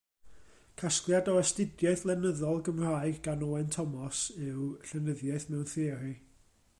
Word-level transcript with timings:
Casgliad 0.81 1.27
o 1.33 1.35
astudiaeth 1.41 2.05
lenyddol, 2.09 2.63
Gymraeg 2.69 3.21
gan 3.27 3.45
Owen 3.49 3.69
Thomas 3.77 4.25
yw 4.49 4.65
Llenyddiaeth 4.89 5.49
Mewn 5.53 5.71
Theori. 5.75 6.15